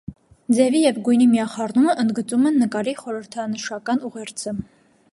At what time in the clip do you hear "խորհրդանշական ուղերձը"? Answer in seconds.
3.05-4.61